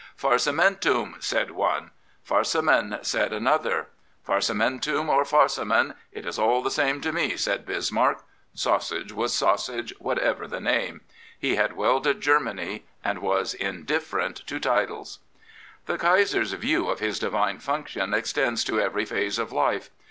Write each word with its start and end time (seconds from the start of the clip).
"Farcimentum,'' 0.19 1.17
said 1.21 1.51
one." 1.51 1.91
Farcimen," 2.27 3.05
said 3.05 3.31
another." 3.31 3.89
Farcimentum 4.27 5.09
or 5.09 5.23
farcimen, 5.23 5.93
it 6.11 6.25
is 6.25 6.39
all 6.39 6.63
the 6.63 6.71
same 6.71 7.01
to 7.01 7.11
me/* 7.11 7.37
said 7.37 7.67
Bismarck. 7.67 8.23
Sausage 8.55 9.11
was 9.11 9.31
sausage, 9.31 9.93
whatever 9.99 10.47
the 10.47 10.59
name. 10.59 11.01
He 11.37 11.53
had 11.53 11.73
welded 11.73 12.19
Germany 12.19 12.83
and 13.03 13.19
was 13.19 13.53
indifferent 13.53 14.37
to 14.47 14.59
titles. 14.59 15.19
The 15.85 15.99
Kaiser*s 15.99 16.49
view 16.53 16.89
of 16.89 16.97
his 16.97 17.19
divine 17.19 17.59
function 17.59 18.11
extends 18.15 18.63
to 18.63 18.79
every 18.81 19.05
phase 19.05 19.37
of 19.37 19.51
life. 19.51 19.91